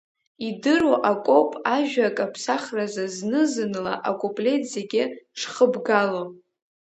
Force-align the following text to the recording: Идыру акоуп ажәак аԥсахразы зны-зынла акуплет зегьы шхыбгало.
Идыру 0.47 0.95
акоуп 1.11 1.51
ажәак 1.75 2.17
аԥсахразы 2.25 3.05
зны-зынла 3.15 3.93
акуплет 4.09 4.63
зегьы 4.73 5.03
шхыбгало. 5.39 6.23